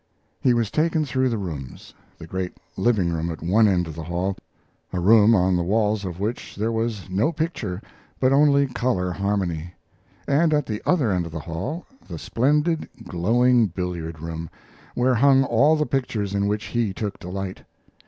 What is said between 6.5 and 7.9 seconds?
there was no picture,